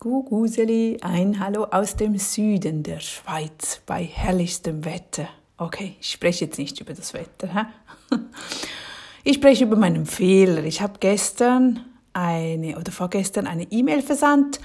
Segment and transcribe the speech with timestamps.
[0.00, 5.28] Guguseli, ein Hallo aus dem Süden der Schweiz bei herrlichstem Wetter.
[5.56, 7.52] Okay, ich spreche jetzt nicht über das Wetter.
[7.52, 8.16] Hä?
[9.24, 10.64] Ich spreche über meinen Fehler.
[10.64, 11.84] Ich habe gestern
[12.14, 14.60] eine oder vorgestern eine E-Mail versandt,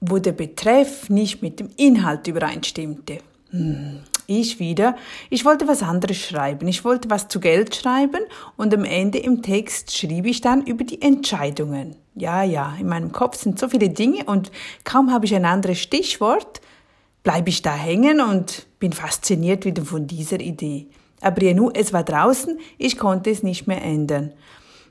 [0.00, 3.18] wo der Betreff nicht mit dem Inhalt übereinstimmte.
[3.50, 4.94] Hm, ich wieder.
[5.30, 6.68] Ich wollte was anderes schreiben.
[6.68, 8.20] Ich wollte was zu Geld schreiben
[8.56, 11.96] und am Ende im Text schrieb ich dann über die Entscheidungen.
[12.14, 14.52] Ja, ja, in meinem Kopf sind so viele Dinge und
[14.84, 16.60] kaum habe ich ein anderes Stichwort,
[17.22, 20.88] bleibe ich da hängen und bin fasziniert wieder von dieser Idee.
[21.20, 24.32] Aber ja, nur, es war draußen, ich konnte es nicht mehr ändern.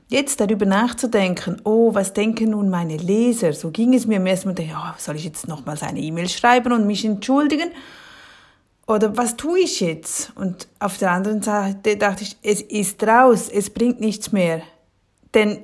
[0.08, 3.52] Jetzt darüber nachzudenken, oh, was denken nun meine Leser?
[3.52, 6.72] So ging es mir im ersten Mal, ja, soll ich jetzt nochmals eine E-Mail schreiben
[6.72, 7.70] und mich entschuldigen?
[8.88, 10.32] Oder was tue ich jetzt?
[10.34, 14.62] Und auf der anderen Seite dachte ich, es ist raus, es bringt nichts mehr.
[15.34, 15.58] Denn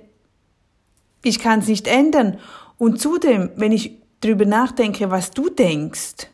[1.23, 2.39] ich kann es nicht ändern.
[2.77, 6.29] Und zudem, wenn ich darüber nachdenke, was du denkst,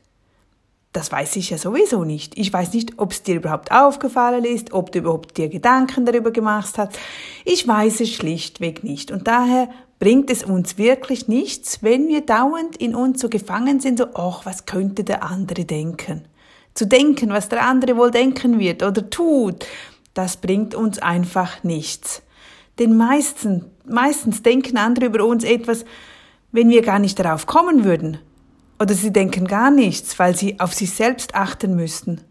[0.92, 2.36] das weiß ich ja sowieso nicht.
[2.36, 6.32] Ich weiß nicht, ob es dir überhaupt aufgefallen ist, ob du überhaupt dir Gedanken darüber
[6.32, 6.98] gemacht hast.
[7.44, 9.12] Ich weiß es schlichtweg nicht.
[9.12, 9.68] Und daher
[10.00, 14.44] bringt es uns wirklich nichts, wenn wir dauernd in uns so gefangen sind, so, ach,
[14.44, 16.24] was könnte der andere denken?
[16.74, 19.66] Zu denken, was der andere wohl denken wird oder tut,
[20.14, 22.22] das bringt uns einfach nichts.
[22.78, 25.84] Denn meistens, meistens denken andere über uns etwas,
[26.52, 28.18] wenn wir gar nicht darauf kommen würden.
[28.80, 32.22] Oder sie denken gar nichts, weil sie auf sich selbst achten müssten.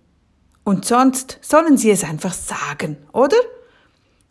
[0.63, 3.37] Und sonst sollen sie es einfach sagen, oder?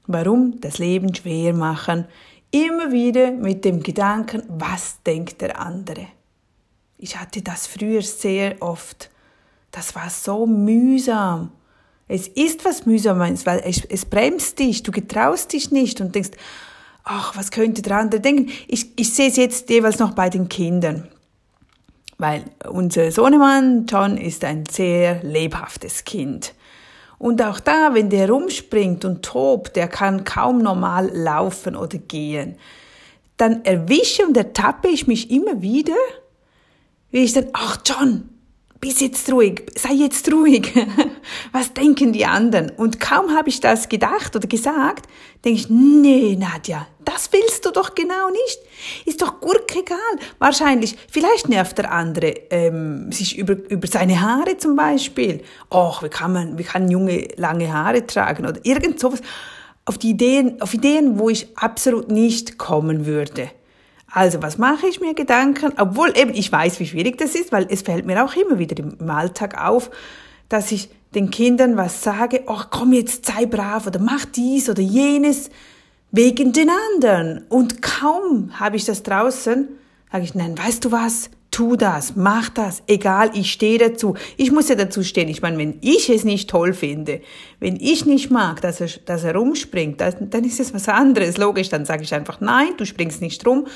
[0.07, 2.07] Warum das Leben schwer machen?
[2.51, 6.07] Immer wieder mit dem Gedanken, was denkt der andere?
[6.97, 9.11] Ich hatte das früher sehr oft.
[9.71, 11.53] Das war so mühsam.
[12.09, 16.31] Es ist was Mühsames, weil es, es bremst dich, du getraust dich nicht und denkst,
[17.05, 18.51] ach, was könnte der andere denken?
[18.67, 21.09] Ich, ich sehe es jetzt jeweils noch bei den Kindern.
[22.17, 26.55] Weil unser Sohnemann John ist ein sehr lebhaftes Kind.
[27.19, 32.57] Und auch da, wenn der rumspringt und tobt, der kann kaum normal laufen oder gehen.
[33.37, 35.95] Dann erwische und ertappe ich mich immer wieder,
[37.11, 38.29] wie ich dann, ach John,
[38.81, 40.73] bist jetzt ruhig, sei jetzt ruhig.
[41.53, 42.71] Was denken die anderen?
[42.71, 45.07] Und kaum habe ich das gedacht oder gesagt,
[45.45, 48.59] denke ich, nee, Nadja, das willst du doch genau nicht.
[49.05, 49.99] Ist doch gurkegal.
[50.39, 55.43] Wahrscheinlich, vielleicht nervt der andere ähm, sich über, über seine Haare zum Beispiel.
[55.73, 59.21] Och, wie kann man, wie kann junge, lange Haare tragen oder irgend sowas.
[59.87, 63.51] Auf die Ideen, auf Ideen, wo ich absolut nicht kommen würde.
[64.11, 65.73] Also, was mache ich mir Gedanken?
[65.79, 68.83] Obwohl eben ich weiß, wie schwierig das ist, weil es fällt mir auch immer wieder
[68.83, 69.91] im Alltag auf,
[70.49, 74.83] dass ich den Kindern was sage, ach komm jetzt, sei brav oder mach dies oder
[74.83, 75.51] jenes
[76.11, 77.45] wegen den anderen.
[77.49, 79.69] Und kaum habe ich das draußen,
[80.11, 81.31] sage ich, nein, weißt du was?
[81.59, 84.15] Tu das, mach das, egal, ich stehe dazu.
[84.37, 85.27] Ich muss ja dazu stehen.
[85.27, 87.21] Ich meine, wenn ich es nicht toll finde,
[87.59, 91.37] wenn ich nicht mag, dass er, dass er rumspringt, dann, dann ist es was anderes.
[91.37, 93.67] Logisch, dann sage ich einfach, nein, du springst nicht rum,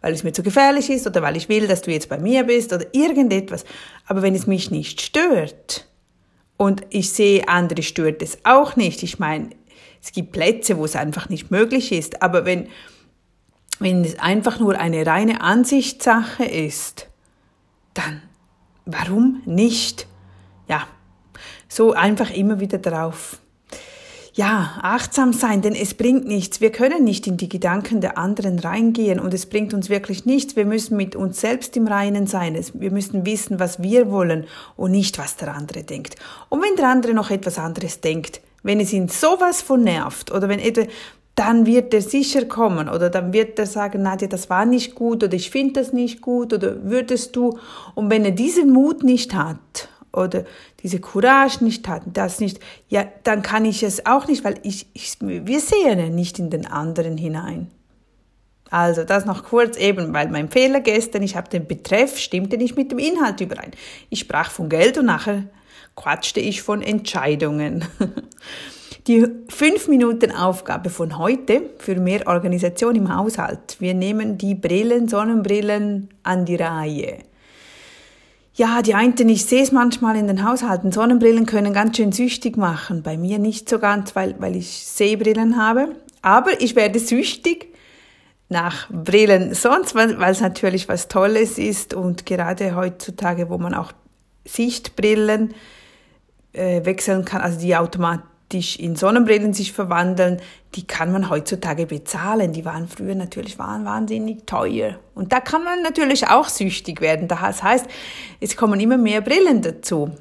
[0.00, 2.44] weil es mir zu gefährlich ist oder weil ich will, dass du jetzt bei mir
[2.44, 3.66] bist oder irgendetwas.
[4.06, 5.86] Aber wenn es mich nicht stört
[6.56, 9.50] und ich sehe, andere stört es auch nicht, ich meine,
[10.02, 12.68] es gibt Plätze, wo es einfach nicht möglich ist, aber wenn,
[13.78, 17.10] wenn es einfach nur eine reine Ansichtssache ist,
[17.98, 18.22] dann
[18.86, 20.06] warum nicht?
[20.68, 20.86] Ja,
[21.68, 23.38] so einfach immer wieder drauf.
[24.32, 26.60] Ja, achtsam sein, denn es bringt nichts.
[26.60, 30.56] Wir können nicht in die Gedanken der anderen reingehen und es bringt uns wirklich nichts.
[30.56, 32.58] Wir müssen mit uns selbst im Reinen sein.
[32.74, 34.44] Wir müssen wissen, was wir wollen
[34.76, 36.16] und nicht, was der andere denkt.
[36.50, 40.50] Und wenn der andere noch etwas anderes denkt, wenn es ihn sowas von nervt oder
[40.50, 40.82] wenn etwa,
[41.36, 45.22] dann wird er sicher kommen oder dann wird er sagen, Nadja, das war nicht gut
[45.22, 47.58] oder ich finde das nicht gut oder würdest du.
[47.94, 50.44] Und wenn er diesen Mut nicht hat oder
[50.82, 52.58] diese Courage nicht hat, das nicht,
[52.88, 56.48] ja, dann kann ich es auch nicht, weil ich, ich wir sehen ja nicht in
[56.48, 57.70] den anderen hinein.
[58.70, 62.76] Also das noch kurz eben, weil mein Fehler gestern, ich habe den Betreff, stimmte nicht
[62.76, 63.72] mit dem Inhalt überein.
[64.08, 65.44] Ich sprach von Geld und nachher
[65.96, 67.84] quatschte ich von Entscheidungen.
[69.06, 73.76] Die 5 Minuten Aufgabe von heute für mehr Organisation im Haushalt.
[73.78, 77.18] Wir nehmen die Brillen, Sonnenbrillen an die Reihe.
[78.54, 82.56] Ja, die einen, ich sehe es manchmal in den Haushalten, Sonnenbrillen können ganz schön süchtig
[82.56, 83.04] machen.
[83.04, 85.94] Bei mir nicht so ganz, weil, weil ich Sehbrillen habe.
[86.20, 87.72] Aber ich werde süchtig
[88.48, 93.72] nach Brillen sonst, weil, weil es natürlich was Tolles ist und gerade heutzutage, wo man
[93.72, 93.92] auch
[94.44, 95.54] Sichtbrillen
[96.52, 100.40] äh, wechseln kann, also die automat praktisch in Sonnenbrillen sich verwandeln,
[100.76, 102.52] die kann man heutzutage bezahlen.
[102.52, 105.00] Die waren früher natürlich waren wahnsinnig teuer.
[105.16, 107.26] Und da kann man natürlich auch süchtig werden.
[107.26, 107.86] Das heißt,
[108.40, 110.12] es kommen immer mehr Brillen dazu.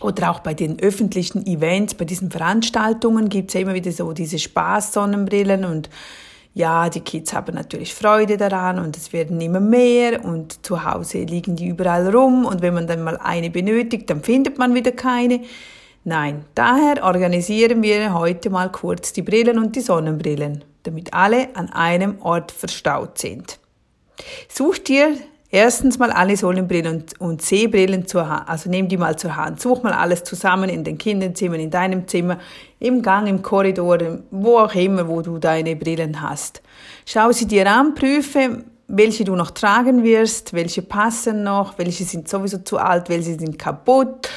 [0.00, 4.38] Oder auch bei den öffentlichen Events, bei diesen Veranstaltungen gibt's ja immer wieder so diese
[4.38, 5.88] Spaß-Sonnenbrillen und
[6.52, 11.22] ja, die Kids haben natürlich Freude daran und es werden immer mehr und zu Hause
[11.22, 14.92] liegen die überall rum und wenn man dann mal eine benötigt, dann findet man wieder
[14.92, 15.40] keine.
[16.04, 21.70] Nein, daher organisieren wir heute mal kurz die Brillen und die Sonnenbrillen, damit alle an
[21.70, 23.58] einem Ort verstaut sind.
[24.48, 25.14] Such dir
[25.50, 28.48] erstens mal alle Sonnenbrillen und, und Sehbrillen zur Hand.
[28.48, 29.60] Also nimm die mal zur Hand.
[29.60, 32.38] Such mal alles zusammen in den Kinderzimmern, in deinem Zimmer,
[32.78, 33.98] im Gang, im Korridor,
[34.30, 36.62] wo auch immer, wo du deine Brillen hast.
[37.04, 42.26] Schau sie dir an, prüfe, welche du noch tragen wirst, welche passen noch, welche sind
[42.26, 44.30] sowieso zu alt, welche sind kaputt.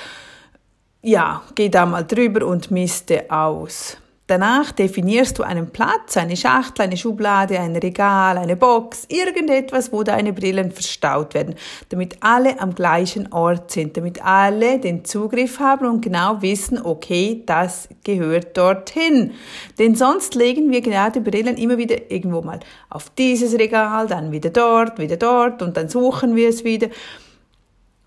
[1.05, 3.97] Ja, geh da mal drüber und misste aus.
[4.27, 10.03] Danach definierst du einen Platz, eine Schachtel, eine Schublade, ein Regal, eine Box, irgendetwas, wo
[10.03, 11.55] deine Brillen verstaut werden,
[11.89, 17.43] damit alle am gleichen Ort sind, damit alle den Zugriff haben und genau wissen, okay,
[17.45, 19.33] das gehört dorthin.
[19.79, 24.51] Denn sonst legen wir die Brillen immer wieder irgendwo mal auf dieses Regal, dann wieder
[24.51, 26.87] dort, wieder dort und dann suchen wir es wieder.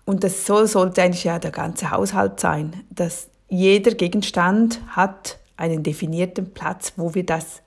[0.07, 5.83] Und das soll, sollte eigentlich ja der ganze Haushalt sein, dass jeder Gegenstand hat einen
[5.83, 7.61] definierten Platz, wo wir das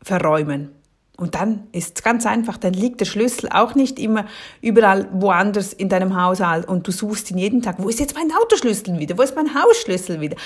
[0.00, 0.70] verräumen.
[1.16, 4.26] Und dann ist es ganz einfach, dann liegt der Schlüssel auch nicht immer
[4.62, 8.30] überall woanders in deinem Haushalt und du suchst ihn jeden Tag, wo ist jetzt mein
[8.30, 10.36] Autoschlüssel wieder, wo ist mein Hausschlüssel wieder.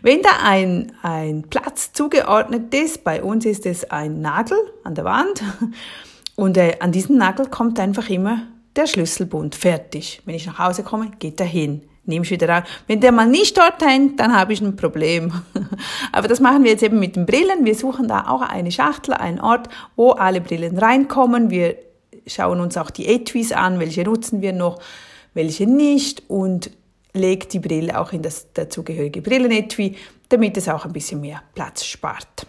[0.00, 5.04] Wenn da ein, ein Platz zugeordnet ist, bei uns ist es ein Nagel an der
[5.04, 5.42] Wand
[6.36, 10.20] und äh, an diesen Nagel kommt einfach immer der Schlüsselbund, fertig.
[10.24, 12.64] Wenn ich nach Hause komme, geht er hin nimmst wieder raus.
[12.86, 15.32] Wenn der mal nicht dort hängt, dann habe ich ein Problem.
[16.12, 17.64] Aber das machen wir jetzt eben mit den Brillen.
[17.64, 21.50] Wir suchen da auch eine Schachtel, einen Ort, wo alle Brillen reinkommen.
[21.50, 21.76] Wir
[22.26, 24.80] schauen uns auch die Etuis an, welche nutzen wir noch,
[25.34, 26.70] welche nicht und
[27.12, 29.96] legt die Brille auch in das dazugehörige Brillenetui,
[30.28, 32.46] damit es auch ein bisschen mehr Platz spart.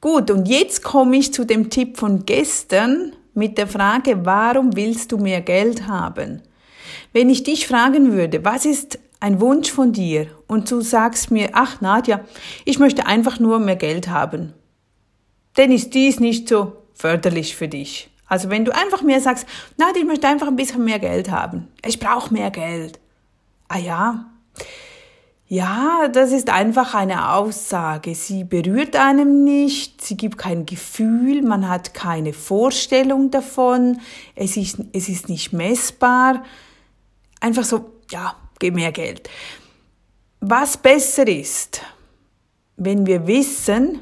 [0.00, 5.12] Gut, und jetzt komme ich zu dem Tipp von gestern mit der Frage, warum willst
[5.12, 6.42] du mehr Geld haben?
[7.12, 11.50] Wenn ich dich fragen würde, was ist ein Wunsch von dir und du sagst mir,
[11.52, 12.20] ach Nadja,
[12.64, 14.52] ich möchte einfach nur mehr Geld haben,
[15.54, 18.10] dann ist dies nicht so förderlich für dich.
[18.26, 19.46] Also wenn du einfach mehr sagst,
[19.76, 22.98] Nadja, ich möchte einfach ein bisschen mehr Geld haben, ich brauche mehr Geld.
[23.68, 24.26] Ah ja,
[25.52, 28.14] ja, das ist einfach eine Aussage.
[28.14, 34.00] Sie berührt einem nicht, sie gibt kein Gefühl, man hat keine Vorstellung davon,
[34.34, 36.42] es ist, es ist nicht messbar.
[37.38, 39.28] Einfach so, ja, gib mehr Geld.
[40.40, 41.82] Was besser ist,
[42.78, 44.00] wenn wir wissen,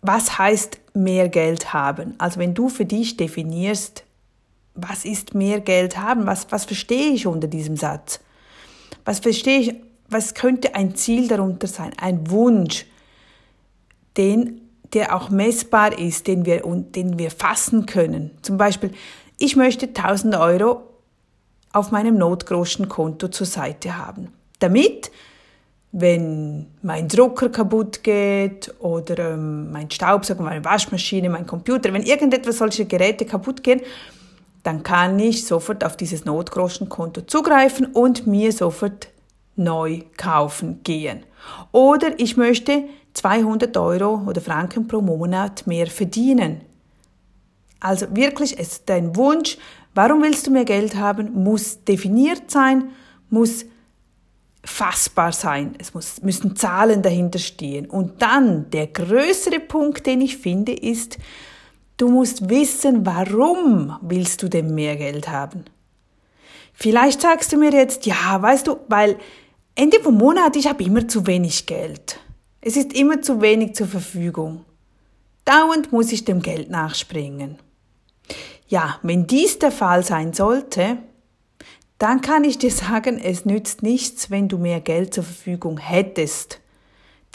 [0.00, 2.14] was heißt mehr Geld haben.
[2.16, 4.04] Also wenn du für dich definierst,
[4.74, 8.20] was ist mehr Geld haben, was, was verstehe ich unter diesem Satz?
[9.04, 12.86] Was verstehe ich, was könnte ein Ziel darunter sein, ein Wunsch,
[14.16, 14.60] den,
[14.92, 18.30] der auch messbar ist, den wir, den wir fassen können.
[18.42, 18.92] Zum Beispiel,
[19.38, 20.82] ich möchte 1000 Euro
[21.72, 24.32] auf meinem Notgroschenkonto zur Seite haben.
[24.60, 25.10] Damit,
[25.92, 32.58] wenn mein Drucker kaputt geht oder ähm, mein Staubsauger, meine Waschmaschine, mein Computer, wenn irgendetwas
[32.58, 33.80] solche Geräte kaputt gehen,
[34.62, 39.08] dann kann ich sofort auf dieses Notgroschenkonto zugreifen und mir sofort
[39.56, 41.24] neu kaufen gehen.
[41.72, 42.84] Oder ich möchte
[43.14, 46.60] 200 Euro oder Franken pro Monat mehr verdienen.
[47.80, 49.58] Also wirklich, es ist dein Wunsch,
[49.96, 51.42] Warum willst du mehr Geld haben?
[51.42, 52.90] Muss definiert sein,
[53.30, 53.64] muss
[54.62, 55.74] fassbar sein.
[55.78, 57.86] Es muss, müssen Zahlen dahinter stehen.
[57.86, 61.16] Und dann der größere Punkt, den ich finde, ist,
[61.96, 65.64] du musst wissen, warum willst du denn mehr Geld haben?
[66.74, 69.16] Vielleicht sagst du mir jetzt, ja, weißt du, weil
[69.78, 72.18] Ende vom Monat, ich habe immer zu wenig Geld.
[72.62, 74.64] Es ist immer zu wenig zur Verfügung.
[75.44, 77.58] Dauernd muss ich dem Geld nachspringen.
[78.68, 80.96] Ja, wenn dies der Fall sein sollte,
[81.98, 86.58] dann kann ich dir sagen, es nützt nichts, wenn du mehr Geld zur Verfügung hättest.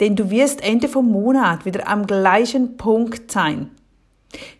[0.00, 3.70] Denn du wirst Ende vom Monat wieder am gleichen Punkt sein.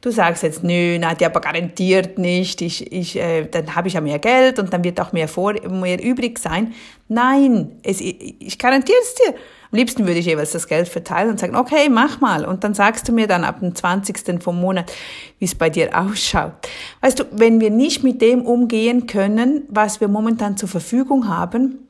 [0.01, 4.01] Du sagst jetzt, nö, Nadja, aber garantiert nicht, ich, ich, äh, dann habe ich ja
[4.01, 6.75] mehr Geld und dann wird auch mehr, vor, mehr übrig sein.
[7.09, 9.35] Nein, es, ich garantiere es dir.
[9.71, 12.45] Am liebsten würde ich jeweils das Geld verteilen und sagen, okay, mach mal.
[12.45, 14.43] Und dann sagst du mir dann ab dem 20.
[14.43, 14.93] vom Monat,
[15.39, 16.53] wie es bei dir ausschaut.
[17.01, 21.89] Weißt du, wenn wir nicht mit dem umgehen können, was wir momentan zur Verfügung haben,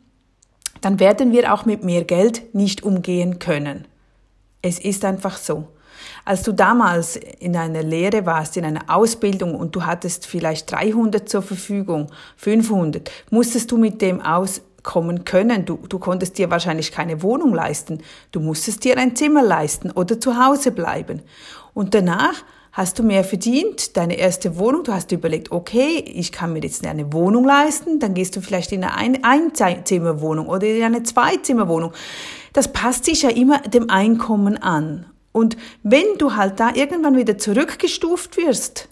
[0.80, 3.86] dann werden wir auch mit mehr Geld nicht umgehen können.
[4.62, 5.66] Es ist einfach so.
[6.24, 11.28] Als du damals in einer Lehre warst, in einer Ausbildung und du hattest vielleicht 300
[11.28, 15.64] zur Verfügung, 500, musstest du mit dem auskommen können.
[15.64, 17.98] Du, du konntest dir wahrscheinlich keine Wohnung leisten.
[18.30, 21.22] Du musstest dir ein Zimmer leisten oder zu Hause bleiben.
[21.74, 26.52] Und danach hast du mehr verdient, deine erste Wohnung, du hast überlegt, okay, ich kann
[26.52, 31.02] mir jetzt eine Wohnung leisten, dann gehst du vielleicht in eine Einzimmerwohnung oder in eine
[31.02, 31.92] Zweizimmerwohnung.
[32.54, 35.11] Das passt sich ja immer dem Einkommen an.
[35.32, 38.88] Und wenn du halt da irgendwann wieder zurückgestuft wirst,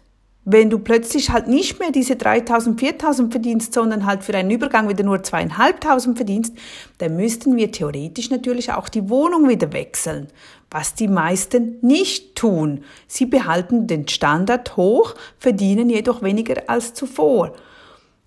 [0.46, 4.88] wenn du plötzlich halt nicht mehr diese 3000, 4000 verdienst, sondern halt für einen Übergang
[4.88, 6.56] wieder nur zweieinhalbtausend verdienst,
[6.98, 10.28] dann müssten wir theoretisch natürlich auch die Wohnung wieder wechseln.
[10.70, 12.84] Was die meisten nicht tun.
[13.06, 17.54] Sie behalten den Standard hoch, verdienen jedoch weniger als zuvor.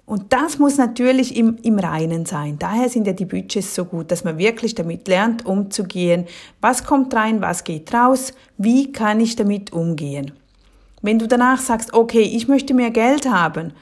[0.06, 2.60] Und das muss natürlich im, im Reinen sein.
[2.60, 6.26] Daher sind ja die Budgets so gut, dass man wirklich damit lernt, umzugehen.
[6.60, 10.34] Was kommt rein, was geht raus, wie kann ich damit umgehen.
[11.02, 13.74] Wenn du danach sagst, okay, ich möchte mehr Geld haben,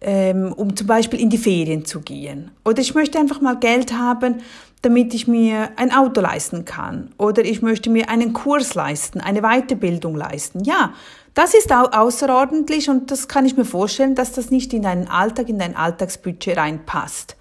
[0.00, 3.92] ähm, um zum Beispiel in die Ferien zu gehen, oder ich möchte einfach mal Geld
[3.92, 4.36] haben,
[4.82, 9.42] damit ich mir ein Auto leisten kann, oder ich möchte mir einen Kurs leisten, eine
[9.42, 10.64] Weiterbildung leisten.
[10.64, 10.92] Ja,
[11.36, 15.06] das ist auch außerordentlich und das kann ich mir vorstellen, dass das nicht in deinen
[15.06, 17.36] Alltag, in dein Alltagsbudget reinpasst.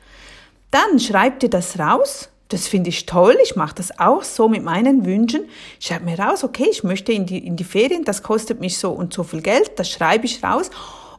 [0.70, 3.38] Dann schreib dir das raus, das finde ich toll.
[3.42, 5.46] Ich mache das auch so mit meinen Wünschen.
[5.80, 8.78] Ich schreibe mir raus, okay, ich möchte in die, in die Ferien, das kostet mich
[8.78, 10.70] so und so viel Geld, das schreibe ich raus.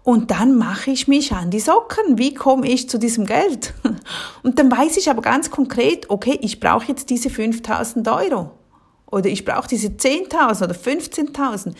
[0.04, 2.18] Und dann mache ich mich an die Socken.
[2.18, 3.72] Wie komme ich zu diesem Geld?
[4.44, 8.52] Und dann weiß ich aber ganz konkret, okay, ich brauche jetzt diese 5000 Euro.
[9.06, 11.74] Oder ich brauche diese 10.000 oder 15.000.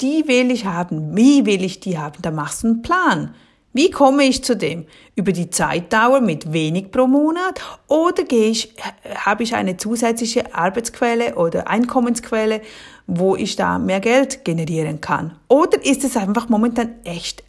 [0.00, 1.16] Die will ich haben.
[1.16, 2.20] Wie will ich die haben?
[2.22, 3.34] Da machst du einen Plan.
[3.72, 4.86] Wie komme ich zu dem?
[5.16, 8.72] Über die Zeitdauer mit wenig pro Monat oder gehe ich,
[9.16, 12.62] habe ich eine zusätzliche Arbeitsquelle oder Einkommensquelle,
[13.08, 15.36] wo ich da mehr Geld generieren kann?
[15.48, 17.42] Oder ist es einfach momentan echt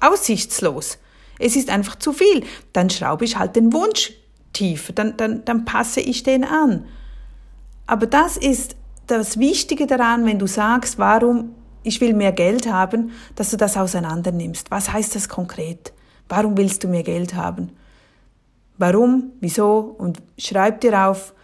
[0.00, 0.98] aussichtslos?
[1.40, 2.44] Es ist einfach zu viel.
[2.72, 4.12] Dann schraube ich halt den Wunsch
[4.52, 6.84] tiefer, dann, dann, dann passe ich den an.
[7.88, 8.76] Aber das ist
[9.08, 13.76] das Wichtige daran, wenn du sagst, warum ich will mehr Geld haben, dass du das
[13.76, 14.70] auseinander nimmst.
[14.70, 15.92] Was heißt das konkret?
[16.28, 17.70] Warum willst du mehr Geld haben?
[18.76, 21.34] Warum, wieso und schreib dir auf,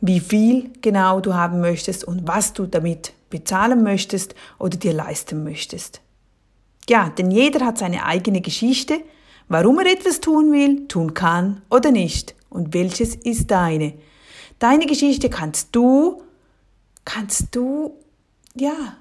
[0.00, 5.42] wie viel genau du haben möchtest und was du damit bezahlen möchtest oder dir leisten
[5.42, 6.02] möchtest.
[6.88, 9.00] Ja, denn jeder hat seine eigene Geschichte,
[9.48, 13.94] warum er etwas tun will, tun kann oder nicht und welches ist deine.
[14.58, 16.22] Deine Geschichte kannst du,
[17.04, 17.94] kannst du,
[18.54, 18.98] ja,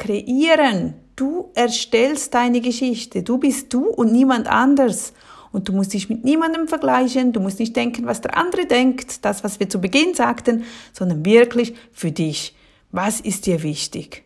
[0.00, 0.94] kreieren.
[1.14, 3.22] Du erstellst deine Geschichte.
[3.22, 5.12] Du bist du und niemand anders.
[5.52, 7.32] Und du musst dich mit niemandem vergleichen.
[7.32, 11.24] Du musst nicht denken, was der andere denkt, das, was wir zu Beginn sagten, sondern
[11.24, 12.56] wirklich für dich.
[12.90, 14.24] Was ist dir wichtig?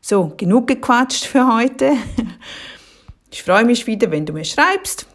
[0.00, 1.92] So, genug gequatscht für heute.
[3.34, 5.06] Ich freue mich wieder, wenn du mir schreibst.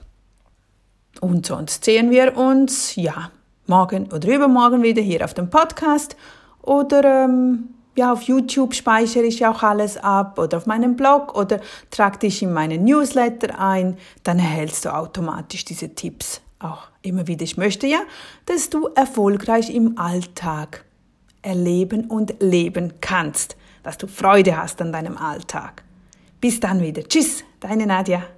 [1.22, 3.30] Und sonst sehen wir uns, ja,
[3.68, 6.18] morgen oder übermorgen wieder hier auf dem Podcast
[6.64, 11.60] oder ähm, ja, auf YouTube speichere ich auch alles ab oder auf meinem Blog oder
[11.90, 17.44] trag dich in meinen Newsletter ein, dann erhältst du automatisch diese Tipps auch immer wieder.
[17.44, 18.00] Ich möchte ja,
[18.46, 20.86] dass du erfolgreich im Alltag
[21.42, 25.84] erleben und leben kannst, dass du Freude hast an deinem Alltag.
[26.40, 27.04] Bis dann wieder.
[27.04, 28.37] Tschüss, deine Nadja.